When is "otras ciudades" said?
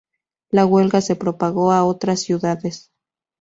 1.83-2.89